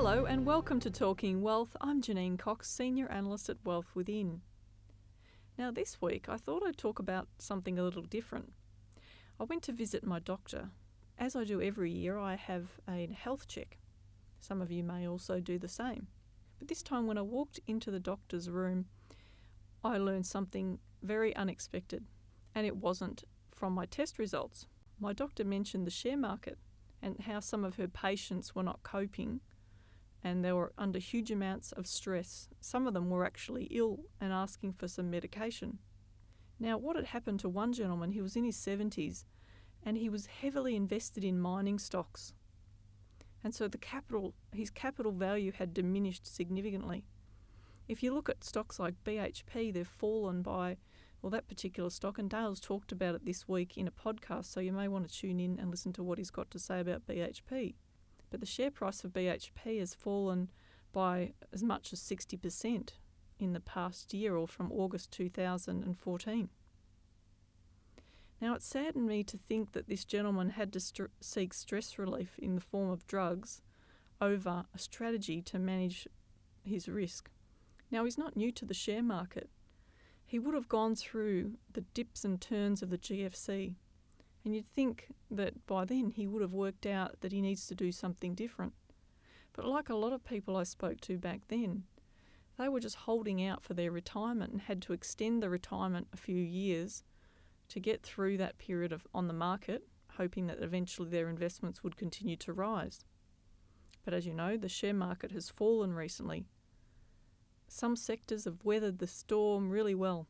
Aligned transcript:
Hello 0.00 0.26
and 0.26 0.46
welcome 0.46 0.78
to 0.78 0.92
Talking 0.92 1.42
Wealth. 1.42 1.76
I'm 1.80 2.00
Janine 2.00 2.38
Cox, 2.38 2.70
Senior 2.70 3.08
Analyst 3.10 3.48
at 3.48 3.56
Wealth 3.64 3.90
Within. 3.96 4.42
Now, 5.58 5.72
this 5.72 6.00
week 6.00 6.28
I 6.28 6.36
thought 6.36 6.62
I'd 6.64 6.76
talk 6.76 7.00
about 7.00 7.26
something 7.40 7.80
a 7.80 7.82
little 7.82 8.02
different. 8.02 8.52
I 9.40 9.42
went 9.42 9.64
to 9.64 9.72
visit 9.72 10.06
my 10.06 10.20
doctor. 10.20 10.70
As 11.18 11.34
I 11.34 11.42
do 11.42 11.60
every 11.60 11.90
year, 11.90 12.16
I 12.16 12.36
have 12.36 12.78
a 12.88 13.08
health 13.12 13.48
check. 13.48 13.78
Some 14.38 14.62
of 14.62 14.70
you 14.70 14.84
may 14.84 15.08
also 15.08 15.40
do 15.40 15.58
the 15.58 15.66
same. 15.66 16.06
But 16.60 16.68
this 16.68 16.84
time, 16.84 17.08
when 17.08 17.18
I 17.18 17.22
walked 17.22 17.58
into 17.66 17.90
the 17.90 17.98
doctor's 17.98 18.48
room, 18.48 18.84
I 19.82 19.98
learned 19.98 20.26
something 20.26 20.78
very 21.02 21.34
unexpected, 21.34 22.04
and 22.54 22.64
it 22.64 22.76
wasn't 22.76 23.24
from 23.50 23.72
my 23.72 23.84
test 23.84 24.16
results. 24.16 24.68
My 25.00 25.12
doctor 25.12 25.44
mentioned 25.44 25.88
the 25.88 25.90
share 25.90 26.16
market 26.16 26.56
and 27.02 27.18
how 27.22 27.40
some 27.40 27.64
of 27.64 27.74
her 27.78 27.88
patients 27.88 28.54
were 28.54 28.62
not 28.62 28.84
coping 28.84 29.40
and 30.22 30.44
they 30.44 30.52
were 30.52 30.72
under 30.76 30.98
huge 30.98 31.30
amounts 31.30 31.72
of 31.72 31.86
stress. 31.86 32.48
Some 32.60 32.86
of 32.86 32.94
them 32.94 33.10
were 33.10 33.24
actually 33.24 33.64
ill 33.70 34.00
and 34.20 34.32
asking 34.32 34.72
for 34.74 34.88
some 34.88 35.10
medication. 35.10 35.78
Now, 36.58 36.76
what 36.76 36.96
had 36.96 37.06
happened 37.06 37.40
to 37.40 37.48
one 37.48 37.72
gentleman, 37.72 38.12
he 38.12 38.20
was 38.20 38.34
in 38.34 38.44
his 38.44 38.56
70s 38.56 39.24
and 39.82 39.96
he 39.96 40.08
was 40.08 40.26
heavily 40.26 40.74
invested 40.74 41.22
in 41.22 41.40
mining 41.40 41.78
stocks. 41.78 42.32
And 43.44 43.54
so 43.54 43.68
the 43.68 43.78
capital, 43.78 44.34
his 44.52 44.70
capital 44.70 45.12
value 45.12 45.52
had 45.52 45.72
diminished 45.72 46.26
significantly. 46.26 47.04
If 47.86 48.02
you 48.02 48.12
look 48.12 48.28
at 48.28 48.42
stocks 48.42 48.80
like 48.80 49.04
BHP, 49.04 49.72
they've 49.72 49.86
fallen 49.86 50.42
by, 50.42 50.78
well, 51.22 51.30
that 51.30 51.48
particular 51.48 51.90
stock, 51.90 52.18
and 52.18 52.28
Dale's 52.28 52.60
talked 52.60 52.90
about 52.90 53.14
it 53.14 53.24
this 53.24 53.46
week 53.46 53.78
in 53.78 53.86
a 53.86 53.92
podcast, 53.92 54.46
so 54.46 54.58
you 54.58 54.72
may 54.72 54.88
want 54.88 55.08
to 55.08 55.14
tune 55.14 55.38
in 55.38 55.58
and 55.58 55.70
listen 55.70 55.92
to 55.94 56.02
what 56.02 56.18
he's 56.18 56.30
got 56.30 56.50
to 56.50 56.58
say 56.58 56.80
about 56.80 57.06
BHP 57.06 57.74
but 58.30 58.40
the 58.40 58.46
share 58.46 58.70
price 58.70 59.04
of 59.04 59.12
BHP 59.12 59.78
has 59.78 59.94
fallen 59.94 60.50
by 60.92 61.32
as 61.52 61.62
much 61.62 61.92
as 61.92 62.00
60% 62.00 62.90
in 63.38 63.52
the 63.52 63.60
past 63.60 64.12
year 64.12 64.36
or 64.36 64.48
from 64.48 64.72
August 64.72 65.12
2014. 65.12 66.48
Now, 68.40 68.54
it 68.54 68.62
saddened 68.62 69.06
me 69.06 69.24
to 69.24 69.36
think 69.36 69.72
that 69.72 69.88
this 69.88 70.04
gentleman 70.04 70.50
had 70.50 70.72
to 70.72 70.80
st- 70.80 71.10
seek 71.20 71.52
stress 71.52 71.98
relief 71.98 72.38
in 72.38 72.54
the 72.54 72.60
form 72.60 72.90
of 72.90 73.06
drugs 73.06 73.62
over 74.20 74.64
a 74.72 74.78
strategy 74.78 75.42
to 75.42 75.58
manage 75.58 76.06
his 76.64 76.88
risk. 76.88 77.30
Now, 77.90 78.04
he's 78.04 78.18
not 78.18 78.36
new 78.36 78.52
to 78.52 78.64
the 78.64 78.74
share 78.74 79.02
market. 79.02 79.50
He 80.24 80.38
would 80.38 80.54
have 80.54 80.68
gone 80.68 80.94
through 80.94 81.54
the 81.72 81.80
dips 81.80 82.24
and 82.24 82.40
turns 82.40 82.82
of 82.82 82.90
the 82.90 82.98
GFC 82.98 83.74
and 84.44 84.54
you'd 84.54 84.72
think 84.74 85.08
that 85.30 85.66
by 85.66 85.84
then 85.84 86.10
he 86.10 86.26
would 86.26 86.42
have 86.42 86.52
worked 86.52 86.86
out 86.86 87.20
that 87.20 87.32
he 87.32 87.40
needs 87.40 87.66
to 87.66 87.74
do 87.74 87.92
something 87.92 88.34
different. 88.34 88.72
But 89.52 89.66
like 89.66 89.88
a 89.88 89.96
lot 89.96 90.12
of 90.12 90.24
people 90.24 90.56
I 90.56 90.62
spoke 90.62 91.00
to 91.02 91.18
back 91.18 91.40
then, 91.48 91.84
they 92.58 92.68
were 92.68 92.80
just 92.80 92.96
holding 92.96 93.44
out 93.44 93.62
for 93.62 93.74
their 93.74 93.90
retirement 93.90 94.52
and 94.52 94.62
had 94.62 94.82
to 94.82 94.92
extend 94.92 95.42
the 95.42 95.50
retirement 95.50 96.08
a 96.12 96.16
few 96.16 96.36
years 96.36 97.02
to 97.68 97.80
get 97.80 98.02
through 98.02 98.36
that 98.38 98.58
period 98.58 98.92
of 98.92 99.06
on 99.14 99.28
the 99.28 99.34
market, 99.34 99.84
hoping 100.16 100.46
that 100.46 100.62
eventually 100.62 101.08
their 101.08 101.28
investments 101.28 101.82
would 101.82 101.96
continue 101.96 102.36
to 102.36 102.52
rise. 102.52 103.04
But 104.04 104.14
as 104.14 104.26
you 104.26 104.34
know, 104.34 104.56
the 104.56 104.68
share 104.68 104.94
market 104.94 105.32
has 105.32 105.50
fallen 105.50 105.92
recently. 105.92 106.46
Some 107.68 107.94
sectors 107.94 108.44
have 108.44 108.64
weathered 108.64 108.98
the 108.98 109.06
storm 109.06 109.70
really 109.70 109.94
well. 109.94 110.26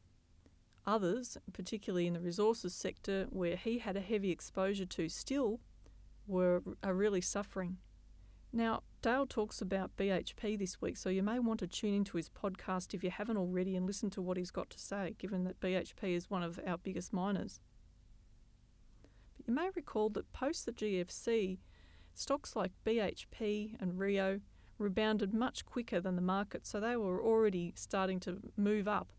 Others, 0.88 1.36
particularly 1.52 2.06
in 2.06 2.14
the 2.14 2.20
resources 2.20 2.74
sector, 2.74 3.26
where 3.28 3.56
he 3.56 3.76
had 3.76 3.94
a 3.94 4.00
heavy 4.00 4.30
exposure 4.30 4.86
to, 4.86 5.10
still 5.10 5.60
were 6.26 6.62
are 6.82 6.94
really 6.94 7.20
suffering. 7.20 7.76
Now, 8.54 8.82
Dale 9.02 9.26
talks 9.26 9.60
about 9.60 9.94
BHP 9.98 10.58
this 10.58 10.80
week, 10.80 10.96
so 10.96 11.10
you 11.10 11.22
may 11.22 11.40
want 11.40 11.60
to 11.60 11.66
tune 11.66 11.92
into 11.92 12.16
his 12.16 12.30
podcast 12.30 12.94
if 12.94 13.04
you 13.04 13.10
haven't 13.10 13.36
already 13.36 13.76
and 13.76 13.86
listen 13.86 14.08
to 14.08 14.22
what 14.22 14.38
he's 14.38 14.50
got 14.50 14.70
to 14.70 14.78
say, 14.78 15.14
given 15.18 15.44
that 15.44 15.60
BHP 15.60 16.04
is 16.04 16.30
one 16.30 16.42
of 16.42 16.58
our 16.66 16.78
biggest 16.78 17.12
miners. 17.12 17.60
But 19.36 19.46
you 19.46 19.52
may 19.52 19.68
recall 19.76 20.08
that 20.10 20.32
post 20.32 20.64
the 20.64 20.72
GFC, 20.72 21.58
stocks 22.14 22.56
like 22.56 22.72
BHP 22.86 23.76
and 23.78 23.98
Rio 23.98 24.40
rebounded 24.78 25.34
much 25.34 25.66
quicker 25.66 26.00
than 26.00 26.16
the 26.16 26.22
market, 26.22 26.66
so 26.66 26.80
they 26.80 26.96
were 26.96 27.22
already 27.22 27.74
starting 27.76 28.20
to 28.20 28.38
move 28.56 28.88
up 28.88 29.12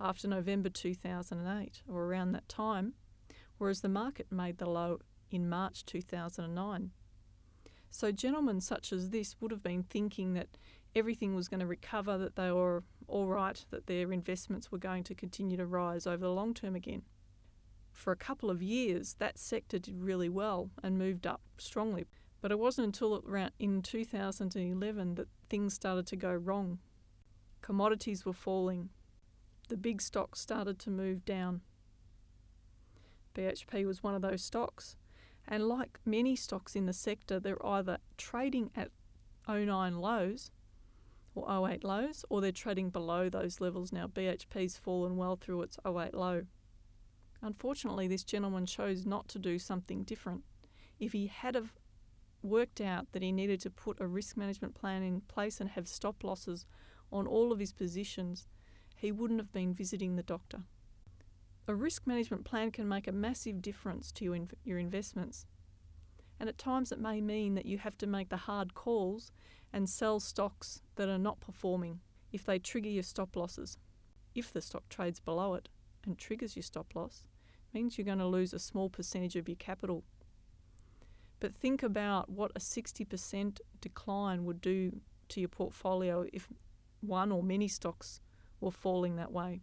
after 0.00 0.28
November 0.28 0.68
2008 0.68 1.82
or 1.88 2.04
around 2.04 2.32
that 2.32 2.48
time, 2.48 2.94
whereas 3.58 3.80
the 3.80 3.88
market 3.88 4.30
made 4.30 4.58
the 4.58 4.68
low 4.68 5.00
in 5.30 5.48
March 5.48 5.84
2009. 5.86 6.90
So, 7.90 8.12
gentlemen 8.12 8.60
such 8.60 8.92
as 8.92 9.10
this 9.10 9.36
would 9.40 9.50
have 9.50 9.62
been 9.62 9.82
thinking 9.82 10.34
that 10.34 10.58
everything 10.94 11.34
was 11.34 11.48
going 11.48 11.60
to 11.60 11.66
recover, 11.66 12.18
that 12.18 12.36
they 12.36 12.50
were 12.50 12.82
all 13.08 13.28
right, 13.28 13.64
that 13.70 13.86
their 13.86 14.12
investments 14.12 14.72
were 14.72 14.78
going 14.78 15.04
to 15.04 15.14
continue 15.14 15.56
to 15.56 15.66
rise 15.66 16.06
over 16.06 16.24
the 16.24 16.32
long 16.32 16.54
term 16.54 16.74
again. 16.74 17.02
For 17.92 18.12
a 18.12 18.16
couple 18.16 18.50
of 18.50 18.62
years, 18.62 19.16
that 19.18 19.38
sector 19.38 19.78
did 19.78 20.02
really 20.02 20.28
well 20.28 20.70
and 20.82 20.98
moved 20.98 21.26
up 21.26 21.40
strongly. 21.56 22.06
But 22.42 22.52
it 22.52 22.58
wasn't 22.58 22.86
until 22.86 23.24
around 23.26 23.52
in 23.58 23.80
2011 23.80 25.14
that 25.14 25.28
things 25.48 25.74
started 25.74 26.06
to 26.08 26.16
go 26.16 26.32
wrong. 26.32 26.78
Commodities 27.62 28.26
were 28.26 28.34
falling, 28.34 28.90
the 29.68 29.76
big 29.76 30.00
stocks 30.00 30.40
started 30.40 30.78
to 30.80 30.90
move 30.90 31.24
down. 31.24 31.62
BHP 33.34 33.86
was 33.86 34.02
one 34.02 34.14
of 34.14 34.22
those 34.22 34.42
stocks, 34.42 34.96
and 35.46 35.68
like 35.68 35.98
many 36.04 36.34
stocks 36.36 36.74
in 36.74 36.86
the 36.86 36.92
sector, 36.92 37.38
they're 37.38 37.64
either 37.64 37.98
trading 38.16 38.70
at 38.74 38.90
09 39.48 39.98
lows 39.98 40.50
or 41.34 41.68
08 41.68 41.84
lows, 41.84 42.24
or 42.30 42.40
they're 42.40 42.50
trading 42.50 42.90
below 42.90 43.28
those 43.28 43.60
levels 43.60 43.92
now. 43.92 44.06
BHP's 44.06 44.78
fallen 44.78 45.16
well 45.16 45.36
through 45.36 45.62
its 45.62 45.78
08 45.86 46.14
low. 46.14 46.46
Unfortunately, 47.42 48.08
this 48.08 48.24
gentleman 48.24 48.64
chose 48.64 49.04
not 49.04 49.28
to 49.28 49.38
do 49.38 49.58
something 49.58 50.02
different. 50.02 50.44
If 50.98 51.12
he 51.12 51.26
had 51.26 51.54
have 51.54 51.74
worked 52.42 52.80
out 52.80 53.12
that 53.12 53.22
he 53.22 53.32
needed 53.32 53.60
to 53.60 53.70
put 53.70 54.00
a 54.00 54.06
risk 54.06 54.36
management 54.36 54.74
plan 54.74 55.02
in 55.02 55.20
place 55.22 55.60
and 55.60 55.70
have 55.70 55.88
stop 55.88 56.24
losses 56.24 56.64
on 57.12 57.26
all 57.26 57.52
of 57.52 57.58
his 57.58 57.72
positions, 57.72 58.46
he 58.96 59.12
wouldn't 59.12 59.40
have 59.40 59.52
been 59.52 59.74
visiting 59.74 60.16
the 60.16 60.22
doctor. 60.22 60.60
A 61.68 61.74
risk 61.74 62.06
management 62.06 62.44
plan 62.44 62.70
can 62.70 62.88
make 62.88 63.06
a 63.06 63.12
massive 63.12 63.60
difference 63.60 64.12
to 64.12 64.24
your, 64.24 64.38
your 64.64 64.78
investments. 64.78 65.46
And 66.38 66.48
at 66.48 66.58
times 66.58 66.92
it 66.92 67.00
may 67.00 67.20
mean 67.20 67.54
that 67.54 67.66
you 67.66 67.78
have 67.78 67.98
to 67.98 68.06
make 68.06 68.28
the 68.28 68.36
hard 68.36 68.74
calls 68.74 69.32
and 69.72 69.88
sell 69.88 70.20
stocks 70.20 70.82
that 70.94 71.08
are 71.08 71.18
not 71.18 71.40
performing 71.40 72.00
if 72.32 72.44
they 72.44 72.58
trigger 72.58 72.88
your 72.88 73.02
stop 73.02 73.36
losses. 73.36 73.78
If 74.34 74.52
the 74.52 74.60
stock 74.60 74.88
trades 74.88 75.20
below 75.20 75.54
it 75.54 75.68
and 76.04 76.16
triggers 76.16 76.56
your 76.56 76.62
stop 76.62 76.94
loss, 76.94 77.26
means 77.74 77.98
you're 77.98 78.04
going 78.04 78.18
to 78.18 78.26
lose 78.26 78.52
a 78.52 78.58
small 78.58 78.88
percentage 78.88 79.36
of 79.36 79.48
your 79.48 79.56
capital. 79.56 80.04
But 81.40 81.54
think 81.54 81.82
about 81.82 82.30
what 82.30 82.52
a 82.54 82.60
60% 82.60 83.60
decline 83.80 84.44
would 84.44 84.60
do 84.60 85.00
to 85.28 85.40
your 85.40 85.48
portfolio 85.48 86.26
if 86.32 86.48
one 87.00 87.32
or 87.32 87.42
many 87.42 87.68
stocks 87.68 88.20
or 88.60 88.72
falling 88.72 89.16
that 89.16 89.32
way. 89.32 89.62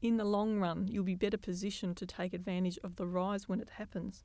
In 0.00 0.16
the 0.16 0.24
long 0.24 0.58
run, 0.58 0.88
you'll 0.88 1.04
be 1.04 1.14
better 1.14 1.38
positioned 1.38 1.96
to 1.98 2.06
take 2.06 2.34
advantage 2.34 2.78
of 2.82 2.96
the 2.96 3.06
rise 3.06 3.48
when 3.48 3.60
it 3.60 3.70
happens. 3.76 4.24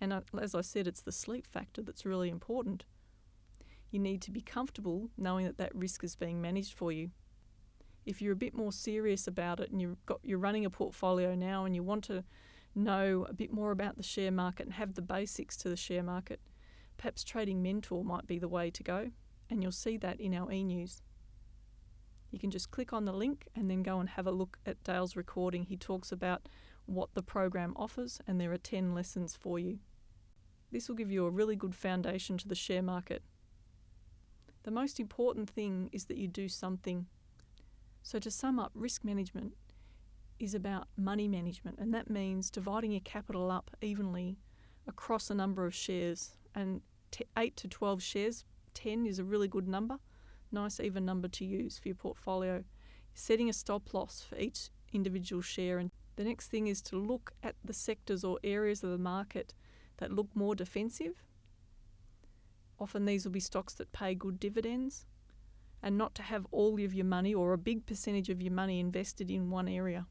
And 0.00 0.12
uh, 0.12 0.20
as 0.40 0.54
I 0.54 0.60
said, 0.60 0.86
it's 0.86 1.02
the 1.02 1.12
sleep 1.12 1.46
factor 1.46 1.82
that's 1.82 2.06
really 2.06 2.28
important. 2.28 2.84
You 3.90 3.98
need 3.98 4.22
to 4.22 4.30
be 4.30 4.40
comfortable 4.40 5.10
knowing 5.16 5.46
that 5.46 5.58
that 5.58 5.74
risk 5.74 6.04
is 6.04 6.14
being 6.14 6.40
managed 6.40 6.74
for 6.74 6.92
you. 6.92 7.10
If 8.06 8.22
you're 8.22 8.32
a 8.32 8.36
bit 8.36 8.54
more 8.54 8.72
serious 8.72 9.26
about 9.26 9.60
it 9.60 9.70
and 9.70 9.80
you've 9.80 10.04
got, 10.06 10.20
you're 10.22 10.38
running 10.38 10.64
a 10.64 10.70
portfolio 10.70 11.34
now 11.34 11.64
and 11.64 11.74
you 11.74 11.82
want 11.82 12.04
to 12.04 12.24
know 12.74 13.26
a 13.28 13.32
bit 13.32 13.52
more 13.52 13.70
about 13.70 13.96
the 13.96 14.02
share 14.02 14.30
market 14.30 14.66
and 14.66 14.74
have 14.74 14.94
the 14.94 15.02
basics 15.02 15.56
to 15.58 15.68
the 15.68 15.76
share 15.76 16.02
market, 16.02 16.40
perhaps 16.96 17.24
Trading 17.24 17.62
Mentor 17.62 18.04
might 18.04 18.26
be 18.26 18.38
the 18.38 18.48
way 18.48 18.70
to 18.70 18.82
go, 18.82 19.10
and 19.50 19.62
you'll 19.62 19.72
see 19.72 19.96
that 19.98 20.20
in 20.20 20.34
our 20.34 20.50
e 20.52 20.62
news. 20.62 21.02
You 22.30 22.38
can 22.38 22.50
just 22.50 22.70
click 22.70 22.92
on 22.92 23.04
the 23.04 23.12
link 23.12 23.48
and 23.54 23.70
then 23.70 23.82
go 23.82 24.00
and 24.00 24.08
have 24.10 24.26
a 24.26 24.30
look 24.32 24.58
at 24.66 24.82
Dale's 24.84 25.16
recording. 25.16 25.64
He 25.64 25.76
talks 25.76 26.12
about 26.12 26.48
what 26.86 27.14
the 27.14 27.22
program 27.22 27.74
offers, 27.76 28.20
and 28.26 28.40
there 28.40 28.52
are 28.52 28.58
10 28.58 28.94
lessons 28.94 29.36
for 29.36 29.58
you. 29.58 29.78
This 30.70 30.88
will 30.88 30.96
give 30.96 31.10
you 31.10 31.24
a 31.26 31.30
really 31.30 31.56
good 31.56 31.74
foundation 31.74 32.36
to 32.38 32.48
the 32.48 32.54
share 32.54 32.82
market. 32.82 33.22
The 34.64 34.70
most 34.70 35.00
important 35.00 35.48
thing 35.48 35.88
is 35.92 36.06
that 36.06 36.18
you 36.18 36.28
do 36.28 36.48
something 36.48 37.06
So, 38.02 38.18
to 38.20 38.30
sum 38.30 38.58
up, 38.58 38.72
risk 38.74 39.04
management 39.04 39.54
is 40.38 40.54
about 40.54 40.88
money 40.96 41.28
management, 41.28 41.78
and 41.78 41.92
that 41.92 42.08
means 42.08 42.50
dividing 42.50 42.92
your 42.92 43.02
capital 43.02 43.50
up 43.50 43.70
evenly 43.82 44.38
across 44.86 45.30
a 45.30 45.34
number 45.34 45.66
of 45.66 45.74
shares. 45.74 46.36
And 46.54 46.80
t- 47.10 47.26
8 47.36 47.56
to 47.56 47.68
12 47.68 48.02
shares, 48.02 48.44
10 48.74 49.06
is 49.06 49.18
a 49.18 49.24
really 49.24 49.48
good 49.48 49.68
number, 49.68 49.98
nice 50.52 50.80
even 50.80 51.04
number 51.04 51.28
to 51.28 51.44
use 51.44 51.78
for 51.78 51.88
your 51.88 51.94
portfolio. 51.94 52.64
Setting 53.14 53.48
a 53.48 53.52
stop 53.52 53.92
loss 53.92 54.24
for 54.28 54.36
each 54.36 54.70
individual 54.92 55.42
share. 55.42 55.78
And 55.78 55.90
the 56.16 56.24
next 56.24 56.48
thing 56.48 56.66
is 56.66 56.82
to 56.82 56.96
look 56.96 57.32
at 57.42 57.56
the 57.64 57.72
sectors 57.72 58.24
or 58.24 58.38
areas 58.42 58.82
of 58.82 58.90
the 58.90 58.98
market 58.98 59.54
that 59.98 60.12
look 60.12 60.28
more 60.34 60.54
defensive. 60.54 61.22
Often 62.78 63.06
these 63.06 63.24
will 63.24 63.32
be 63.32 63.40
stocks 63.40 63.74
that 63.74 63.92
pay 63.92 64.14
good 64.14 64.38
dividends 64.38 65.06
and 65.82 65.98
not 65.98 66.14
to 66.16 66.22
have 66.22 66.46
all 66.50 66.74
of 66.74 66.94
your 66.94 67.04
money 67.04 67.34
or 67.34 67.52
a 67.52 67.58
big 67.58 67.86
percentage 67.86 68.28
of 68.28 68.42
your 68.42 68.52
money 68.52 68.80
invested 68.80 69.30
in 69.30 69.50
one 69.50 69.68
area. 69.68 70.06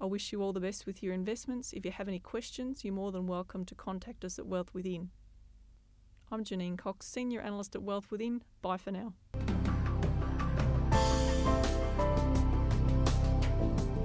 I 0.00 0.04
wish 0.04 0.32
you 0.32 0.42
all 0.42 0.52
the 0.52 0.60
best 0.60 0.84
with 0.84 1.02
your 1.02 1.14
investments. 1.14 1.72
If 1.72 1.84
you 1.84 1.90
have 1.92 2.08
any 2.08 2.18
questions, 2.18 2.84
you're 2.84 2.92
more 2.92 3.12
than 3.12 3.26
welcome 3.26 3.64
to 3.64 3.74
contact 3.74 4.24
us 4.24 4.38
at 4.38 4.46
Wealth 4.46 4.74
Within. 4.74 5.10
I'm 6.30 6.44
Janine 6.44 6.76
Cox, 6.76 7.06
Senior 7.06 7.40
Analyst 7.40 7.76
at 7.76 7.82
Wealth 7.82 8.10
Within. 8.10 8.42
Bye 8.62 8.76
for 8.76 8.90
now. 8.90 9.12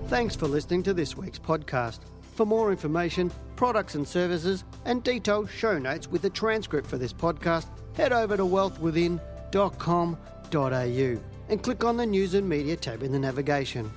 Thanks 0.08 0.36
for 0.36 0.48
listening 0.48 0.84
to 0.84 0.94
this 0.94 1.16
week's 1.16 1.40
podcast. 1.40 2.00
For 2.36 2.46
more 2.46 2.72
information, 2.72 3.32
products 3.56 3.96
and 3.96 4.08
services, 4.08 4.64
and 4.86 5.04
detailed 5.04 5.50
show 5.50 5.80
notes 5.80 6.08
with 6.08 6.24
a 6.26 6.30
transcript 6.30 6.88
for 6.88 6.98
this 6.98 7.14
podcast, 7.14 7.68
head 7.96 8.12
over 8.12 8.38
to 8.38 8.44
wealthwithin.com.au 8.44 11.22
and 11.50 11.64
click 11.64 11.84
on 11.84 11.98
the 11.98 12.06
News 12.06 12.34
and 12.34 12.48
Media 12.48 12.76
tab 12.76 13.04
in 13.04 13.12
the 13.12 13.20
navigation. 13.20 13.92